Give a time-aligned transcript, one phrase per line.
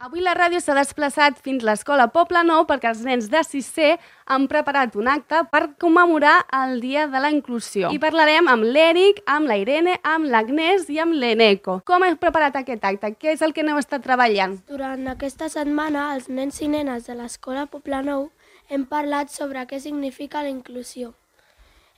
[0.00, 3.98] Avui la ràdio s'ha desplaçat fins l'Escola Poble Nou perquè els nens de 6C
[4.32, 7.90] han preparat un acte per commemorar el Dia de la Inclusió.
[7.92, 11.82] I parlarem amb l'Eric, amb la Irene, amb l'Agnès i amb l'Eneco.
[11.84, 13.12] Com heu preparat aquest acte?
[13.20, 14.56] Què és el que n'heu estat treballant?
[14.72, 18.30] Durant aquesta setmana, els nens i nenes de l'Escola Poble Nou
[18.72, 21.12] hem parlat sobre què significa la inclusió.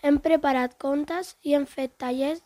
[0.02, 2.42] Hem preparat contes i hem fet tallers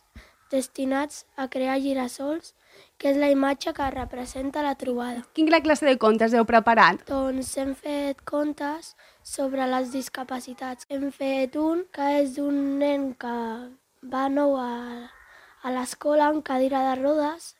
[0.51, 2.53] destinats a crear girassols
[2.97, 5.23] que és la imatge que representa la trobada.
[5.37, 7.03] Quina classe de contes heu preparat?
[7.09, 10.87] Doncs hem fet contes sobre les discapacitats.
[10.89, 13.37] Hem fet un que és d'un nen que
[14.13, 15.09] va nou a,
[15.61, 17.53] a l'escola amb cadira de rodes,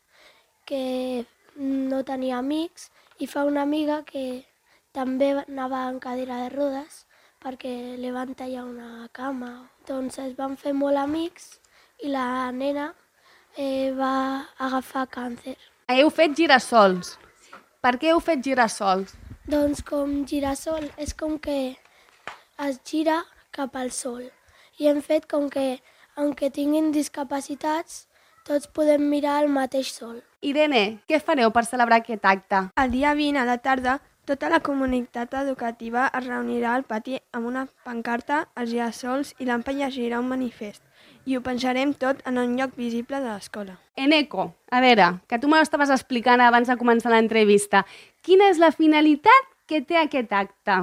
[0.66, 1.26] que
[1.58, 4.46] no tenia amics, i fa una amiga que
[4.94, 7.06] també anava en cadira de rodes
[7.42, 9.70] perquè li van tallar una cama.
[9.88, 11.58] Doncs es van fer molt amics
[12.04, 12.92] i la nena
[13.58, 15.56] eh, va agafar càncer.
[15.90, 17.16] Heu fet girassols.
[17.82, 19.14] Per què heu fet girassols?
[19.48, 21.78] Doncs com girassol és com que
[22.66, 23.22] es gira
[23.56, 24.26] cap al sol.
[24.78, 25.80] I hem fet com que,
[26.20, 28.06] aunque tinguin discapacitats,
[28.48, 30.20] tots podem mirar el mateix sol.
[30.42, 32.62] Irene, què fareu per celebrar aquest acte?
[32.78, 33.98] El dia 20 a la tarda,
[34.28, 39.76] tota la comunitat educativa es reunirà al pati amb una pancarta, els girassols i l'AMPA
[39.78, 40.84] llegirà un manifest
[41.28, 43.78] i ho pensarem tot en un lloc visible de l'escola.
[43.96, 47.86] Eneco, a veure, que tu me l'estaves explicant abans de començar l'entrevista.
[48.24, 50.78] Quina és la finalitat que té aquest acte?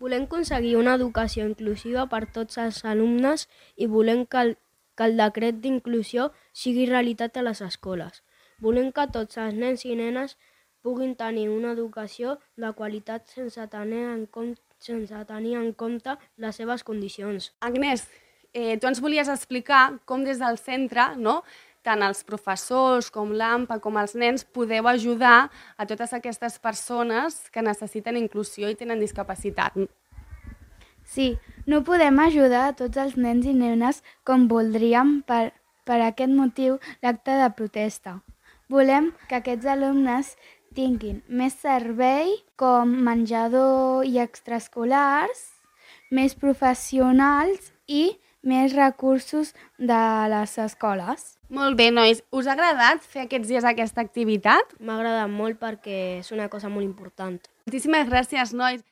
[0.00, 4.56] Volem aconseguir una educació inclusiva per tots els alumnes i volem que el,
[4.96, 8.22] que el decret d'inclusió sigui realitat a les escoles.
[8.60, 10.36] Volem que tots els nens i nenes
[10.86, 16.62] puguin tenir una educació de qualitat sense tenir en compte, sense tenir en compte les
[16.62, 17.50] seves condicions.
[17.66, 18.06] Agnès,
[18.54, 21.42] eh, tu ens volies explicar com des del centre, no?,
[21.86, 27.62] tant els professors com l'AMPA com els nens podeu ajudar a totes aquestes persones que
[27.62, 29.78] necessiten inclusió i tenen discapacitat.
[31.06, 31.36] Sí,
[31.70, 35.52] no podem ajudar a tots els nens i nenes com voldríem per,
[35.86, 38.18] per aquest motiu l'acte de protesta.
[38.68, 40.32] Volem que aquests alumnes
[40.76, 45.42] tinguin més servei com menjador i extraescolars,
[46.12, 51.32] més professionals i més recursos de les escoles.
[51.50, 52.22] Molt bé, nois.
[52.30, 54.76] Us ha agradat fer aquests dies aquesta activitat?
[54.78, 57.40] M'ha agradat molt perquè és una cosa molt important.
[57.66, 58.84] Moltíssimes gràcies, nois.